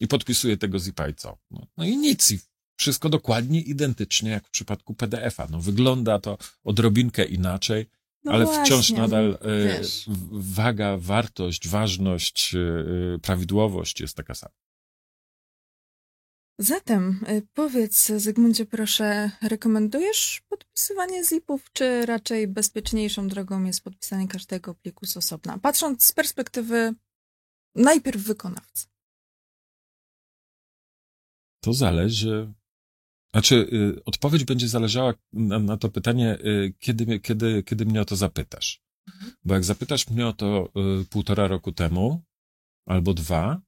I 0.00 0.08
podpisuje 0.08 0.56
tego 0.56 0.78
zipa 0.78 1.08
i 1.08 1.14
co? 1.14 1.38
No, 1.50 1.66
no 1.76 1.84
i 1.84 1.96
nic. 1.96 2.30
I 2.30 2.40
wszystko 2.76 3.08
dokładnie 3.08 3.60
identycznie 3.60 4.30
jak 4.30 4.46
w 4.46 4.50
przypadku 4.50 4.94
PDF-a. 4.94 5.46
No 5.50 5.60
wygląda 5.60 6.18
to 6.18 6.38
odrobinkę 6.64 7.24
inaczej, 7.24 7.86
no 8.24 8.32
ale 8.32 8.44
właśnie, 8.44 8.64
wciąż 8.64 8.90
nadal 8.90 9.38
e, 9.40 9.78
wiesz. 9.78 10.04
waga, 10.32 10.96
wartość, 10.98 11.68
ważność, 11.68 12.54
e, 12.54 13.18
prawidłowość 13.18 14.00
jest 14.00 14.16
taka 14.16 14.34
sama. 14.34 14.54
Zatem 16.58 17.20
e, 17.26 17.42
powiedz, 17.54 18.06
Zygmuncie, 18.06 18.66
proszę, 18.66 19.30
rekomendujesz 19.42 20.42
podpisywanie 20.48 21.24
zipów, 21.24 21.70
czy 21.72 22.06
raczej 22.06 22.48
bezpieczniejszą 22.48 23.28
drogą 23.28 23.64
jest 23.64 23.84
podpisanie 23.84 24.28
każdego 24.28 24.74
pliku 24.74 25.06
z 25.06 25.16
osobna? 25.16 25.58
Patrząc 25.58 26.04
z 26.04 26.12
perspektywy 26.12 26.94
najpierw 27.74 28.22
wykonawcy. 28.22 28.86
To 31.60 31.72
zależy 31.72 32.52
znaczy, 33.32 33.54
y, 33.72 34.04
odpowiedź 34.04 34.44
będzie 34.44 34.68
zależała 34.68 35.14
na, 35.32 35.58
na 35.58 35.76
to 35.76 35.88
pytanie, 35.88 36.38
y, 36.38 36.74
kiedy, 36.78 37.20
kiedy, 37.20 37.62
kiedy 37.62 37.86
mnie 37.86 38.00
o 38.00 38.04
to 38.04 38.16
zapytasz. 38.16 38.82
Mhm. 39.14 39.32
Bo 39.44 39.54
jak 39.54 39.64
zapytasz 39.64 40.10
mnie 40.10 40.26
o 40.26 40.32
to 40.32 40.72
y, 41.02 41.04
półtora 41.04 41.48
roku 41.48 41.72
temu, 41.72 42.24
albo 42.86 43.14
dwa, 43.14 43.62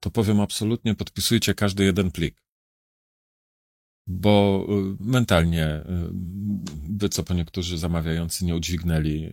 to 0.00 0.10
powiem 0.10 0.40
absolutnie 0.40 0.94
podpisujcie 0.94 1.54
każdy 1.54 1.84
jeden 1.84 2.10
plik. 2.10 2.42
Bo 4.10 4.66
mentalnie 5.00 5.84
by 6.88 7.08
co 7.08 7.22
po 7.22 7.34
niektórzy 7.34 7.78
zamawiający 7.78 8.44
nie 8.44 8.56
udźwignęli 8.56 9.32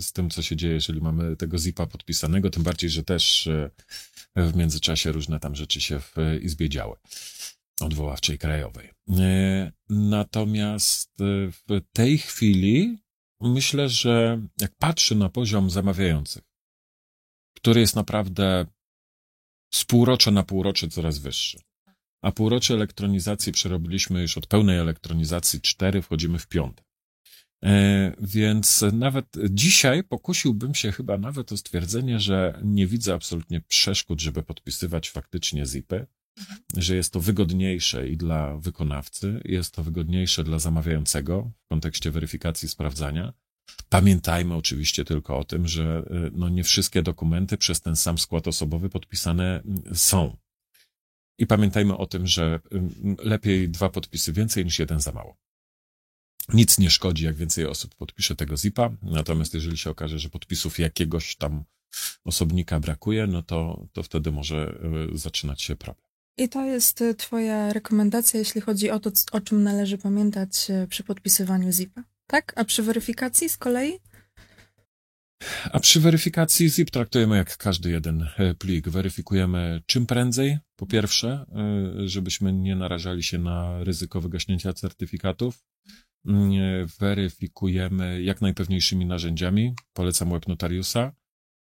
z 0.00 0.12
tym, 0.12 0.30
co 0.30 0.42
się 0.42 0.56
dzieje, 0.56 0.74
jeżeli 0.74 1.00
mamy 1.00 1.36
tego 1.36 1.58
zipa 1.58 1.86
podpisanego, 1.86 2.50
tym 2.50 2.62
bardziej, 2.62 2.90
że 2.90 3.02
też 3.02 3.48
w 4.36 4.56
międzyczasie 4.56 5.12
różne 5.12 5.40
tam 5.40 5.54
rzeczy 5.54 5.80
się 5.80 6.00
w 6.00 6.16
izbie 6.42 6.68
działy 6.68 6.96
odwoławczej 7.80 8.38
krajowej. 8.38 8.90
E, 9.18 9.72
natomiast 9.88 11.20
e, 11.20 11.24
w 11.50 11.80
tej 11.92 12.18
chwili 12.18 12.98
myślę, 13.40 13.88
że 13.88 14.42
jak 14.60 14.72
patrzę 14.78 15.14
na 15.14 15.28
poziom 15.28 15.70
zamawiających, 15.70 16.42
który 17.56 17.80
jest 17.80 17.96
naprawdę 17.96 18.66
z 19.74 19.84
półrocza 19.84 20.30
na 20.30 20.42
półrocze 20.42 20.88
coraz 20.88 21.18
wyższy, 21.18 21.60
a 22.22 22.32
półrocze 22.32 22.74
elektronizacji 22.74 23.52
przerobiliśmy 23.52 24.22
już 24.22 24.38
od 24.38 24.46
pełnej 24.46 24.78
elektronizacji 24.78 25.60
cztery, 25.60 26.02
wchodzimy 26.02 26.38
w 26.38 26.46
piąte. 26.46 26.82
E, 27.64 28.12
więc 28.20 28.84
nawet 28.92 29.26
dzisiaj 29.50 30.04
pokusiłbym 30.04 30.74
się 30.74 30.92
chyba 30.92 31.18
nawet 31.18 31.52
o 31.52 31.56
stwierdzenie, 31.56 32.20
że 32.20 32.60
nie 32.64 32.86
widzę 32.86 33.14
absolutnie 33.14 33.60
przeszkód, 33.60 34.20
żeby 34.20 34.42
podpisywać 34.42 35.10
faktycznie 35.10 35.66
zipy 35.66 36.06
że 36.76 36.96
jest 36.96 37.12
to 37.12 37.20
wygodniejsze 37.20 38.08
i 38.08 38.16
dla 38.16 38.56
wykonawcy, 38.56 39.40
jest 39.44 39.74
to 39.74 39.82
wygodniejsze 39.82 40.44
dla 40.44 40.58
zamawiającego 40.58 41.50
w 41.64 41.68
kontekście 41.68 42.10
weryfikacji 42.10 42.68
sprawdzania. 42.68 43.32
Pamiętajmy 43.88 44.54
oczywiście 44.54 45.04
tylko 45.04 45.38
o 45.38 45.44
tym, 45.44 45.68
że 45.68 46.04
y, 46.26 46.30
no 46.34 46.48
nie 46.48 46.64
wszystkie 46.64 47.02
dokumenty 47.02 47.56
przez 47.56 47.80
ten 47.80 47.96
sam 47.96 48.18
skład 48.18 48.48
osobowy 48.48 48.88
podpisane 48.88 49.62
mm, 49.64 49.82
są. 49.94 50.36
I 51.38 51.46
pamiętajmy 51.46 51.96
o 51.96 52.06
tym, 52.06 52.26
że 52.26 52.60
y, 52.72 53.16
lepiej 53.24 53.68
dwa 53.68 53.88
podpisy 53.88 54.32
więcej 54.32 54.64
niż 54.64 54.78
jeden 54.78 55.00
za 55.00 55.12
mało. 55.12 55.36
Nic 56.48 56.78
nie 56.78 56.90
szkodzi, 56.90 57.24
jak 57.24 57.36
więcej 57.36 57.66
osób 57.66 57.94
podpisze 57.94 58.36
tego 58.36 58.56
zipa, 58.56 58.90
natomiast 59.02 59.54
jeżeli 59.54 59.78
się 59.78 59.90
okaże, 59.90 60.18
że 60.18 60.28
podpisów 60.28 60.78
jakiegoś 60.78 61.36
tam 61.36 61.64
osobnika 62.24 62.80
brakuje, 62.80 63.26
no 63.26 63.42
to, 63.42 63.86
to 63.92 64.02
wtedy 64.02 64.32
może 64.32 64.78
y, 65.14 65.18
zaczynać 65.18 65.62
się 65.62 65.76
problem. 65.76 66.11
I 66.36 66.48
to 66.48 66.64
jest 66.64 67.00
y, 67.00 67.14
Twoja 67.14 67.72
rekomendacja, 67.72 68.38
jeśli 68.38 68.60
chodzi 68.60 68.90
o 68.90 69.00
to, 69.00 69.10
o 69.32 69.40
czym 69.40 69.62
należy 69.62 69.98
pamiętać 69.98 70.70
y, 70.70 70.86
przy 70.88 71.04
podpisywaniu 71.04 71.72
ZIP-a, 71.72 72.02
tak? 72.26 72.52
A 72.56 72.64
przy 72.64 72.82
weryfikacji 72.82 73.48
z 73.48 73.56
kolei? 73.56 73.98
A 75.72 75.80
przy 75.80 76.00
weryfikacji 76.00 76.68
ZIP 76.68 76.90
traktujemy 76.90 77.36
jak 77.36 77.56
każdy 77.56 77.90
jeden 77.90 78.28
e, 78.38 78.54
plik. 78.54 78.88
Weryfikujemy 78.88 79.82
czym 79.86 80.06
prędzej, 80.06 80.58
po 80.76 80.86
pierwsze, 80.86 81.28
e, 81.28 82.08
żebyśmy 82.08 82.52
nie 82.52 82.76
narażali 82.76 83.22
się 83.22 83.38
na 83.38 83.84
ryzyko 83.84 84.20
wygaśnięcia 84.20 84.72
certyfikatów. 84.72 85.64
Mm, 86.26 86.52
e, 86.52 86.86
weryfikujemy 87.00 88.22
jak 88.22 88.40
najpewniejszymi 88.40 89.06
narzędziami. 89.06 89.74
Polecam 89.92 90.30
web 90.30 90.48
notariusa 90.48 91.12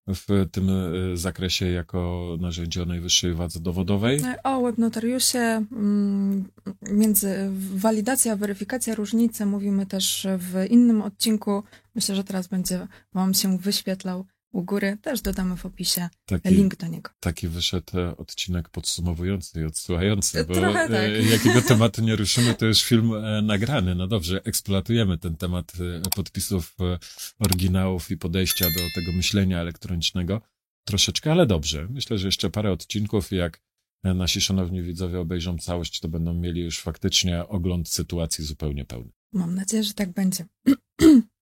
w 0.08 0.46
tym 0.52 0.70
e, 0.70 1.16
zakresie 1.16 1.70
jako 1.70 2.28
narzędzie 2.40 2.82
o 2.82 2.86
najwyższej 2.86 3.34
wadze 3.34 3.60
dowodowej? 3.60 4.20
O 4.44 4.62
webnotariusie, 4.62 5.38
mm, 5.38 6.44
między 6.82 7.50
walidacja 7.74 8.36
weryfikacja 8.36 8.94
różnice 8.94 9.46
mówimy 9.46 9.86
też 9.86 10.26
w 10.38 10.66
innym 10.70 11.02
odcinku. 11.02 11.62
Myślę, 11.94 12.14
że 12.14 12.24
teraz 12.24 12.46
będzie 12.46 12.86
Wam 13.14 13.34
się 13.34 13.58
wyświetlał 13.58 14.24
u 14.54 14.62
góry. 14.62 14.98
Też 15.02 15.20
dodamy 15.20 15.56
w 15.56 15.66
opisie 15.66 16.08
taki, 16.26 16.48
link 16.48 16.76
do 16.76 16.86
niego. 16.86 17.10
Taki 17.20 17.48
wyszedł 17.48 17.98
e, 17.98 18.16
odcinek 18.16 18.68
podsumowujący 18.68 19.60
i 19.60 19.64
odsyłający, 19.64 20.44
bo 20.44 20.54
Trochę 20.54 20.88
tak. 20.88 20.90
E, 20.90 21.22
jakiego 21.36 21.62
tematu 21.62 22.02
nie 22.02 22.16
ruszymy, 22.16 22.54
to 22.54 22.66
już 22.66 22.82
film 22.82 23.14
e, 23.14 23.42
nagrany. 23.42 23.94
No 23.94 24.06
dobrze, 24.06 24.40
eksploatujemy 24.44 25.18
ten 25.18 25.36
temat 25.36 25.72
podpisów 26.16 26.76
oryginałów 27.38 28.10
i 28.10 28.16
podejścia 28.16 28.64
do 28.64 28.80
tego 28.94 29.12
myślenia 29.12 29.60
elektronicznego 29.60 30.40
troszeczkę, 30.84 31.32
ale 31.32 31.46
dobrze. 31.46 31.88
Myślę, 31.90 32.18
że 32.18 32.28
jeszcze 32.28 32.50
parę 32.50 32.72
odcinków, 32.72 33.32
jak 33.32 33.60
nasi 34.04 34.40
szanowni 34.40 34.82
widzowie 34.82 35.20
obejrzą 35.20 35.58
całość, 35.58 36.00
to 36.00 36.08
będą 36.08 36.34
mieli 36.34 36.60
już 36.60 36.80
faktycznie 36.80 37.48
ogląd 37.48 37.88
sytuacji 37.88 38.44
zupełnie 38.44 38.84
pełny. 38.84 39.10
Mam 39.32 39.54
nadzieję, 39.54 39.84
że 39.84 39.94
tak 39.94 40.12
będzie. 40.12 40.44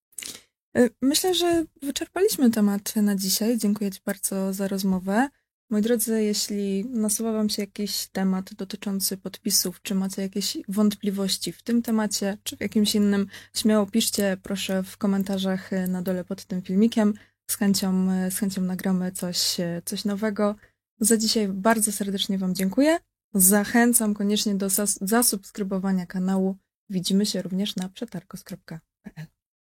E, 0.77 0.89
myślę, 1.03 1.35
że 1.35 1.65
wyczerpaliśmy 1.83 2.51
temat 2.51 2.97
na 2.97 3.17
dzisiaj. 3.17 3.59
Dziękuję 3.59 3.91
Ci 3.91 4.01
bardzo 4.05 4.53
za 4.53 4.69
rozmowę. 4.69 5.29
Moi 5.71 5.83
drodzy, 5.83 6.23
jeśli 6.23 6.85
nasuwa 6.85 7.33
Wam 7.33 7.49
się 7.49 7.63
jakiś 7.63 8.07
temat 8.07 8.55
dotyczący 8.55 9.17
podpisów, 9.17 9.83
czy 9.83 9.95
macie 9.95 10.23
jakieś 10.23 10.59
wątpliwości 10.69 11.53
w 11.53 11.63
tym 11.63 11.83
temacie, 11.83 12.39
czy 12.43 12.57
w 12.57 12.61
jakimś 12.61 12.95
innym, 12.95 13.27
śmiało 13.55 13.87
piszcie 13.87 14.37
proszę 14.43 14.83
w 14.83 14.97
komentarzach 14.97 15.71
na 15.89 16.03
dole 16.03 16.25
pod 16.25 16.45
tym 16.45 16.63
filmikiem. 16.63 17.15
Z 17.51 17.57
chęcią, 17.57 18.07
z 18.31 18.39
chęcią 18.39 18.63
nagramy 18.63 19.13
coś, 19.13 19.57
coś 19.85 20.05
nowego. 20.05 20.57
Za 21.01 21.17
dzisiaj 21.17 21.49
bardzo 21.49 21.93
serdecznie 21.93 22.39
Wam 22.39 22.55
dziękuję. 22.55 22.99
Zachęcam 23.35 24.15
koniecznie 24.15 24.55
do 24.55 24.69
zasubskrybowania 25.01 26.07
kanału. 26.07 26.57
Widzimy 26.91 27.27
się 27.27 27.43
również 27.43 27.77
na 27.77 27.89
przetargos.pl. 27.89 29.27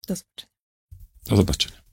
Do 0.08 0.16
zobaczenia. 0.16 0.55
Do 1.28 1.36
zobaczenia. 1.36 1.85